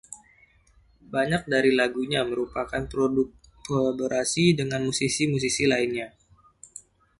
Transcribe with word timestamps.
Banyak 1.13 1.43
dari 1.53 1.71
lagunya 1.79 2.21
merupakan 2.31 2.81
produk 2.91 3.29
kolaborasi 3.69 4.45
dengan 4.59 4.81
musisi-musisi 4.89 5.63
lainnya. 5.73 6.07